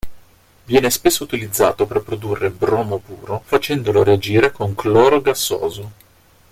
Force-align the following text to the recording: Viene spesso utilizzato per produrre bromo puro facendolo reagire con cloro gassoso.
Viene 0.65 0.89
spesso 0.89 1.21
utilizzato 1.23 1.85
per 1.85 2.01
produrre 2.01 2.49
bromo 2.49 2.97
puro 2.97 3.43
facendolo 3.45 4.01
reagire 4.01 4.51
con 4.51 4.73
cloro 4.73 5.21
gassoso. 5.21 5.91